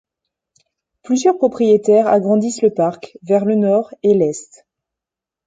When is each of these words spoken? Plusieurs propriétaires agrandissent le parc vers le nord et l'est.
Plusieurs 1.03 1.37
propriétaires 1.37 2.07
agrandissent 2.07 2.63
le 2.63 2.73
parc 2.73 3.19
vers 3.21 3.45
le 3.45 3.53
nord 3.53 3.93
et 4.01 4.15
l'est. 4.15 4.65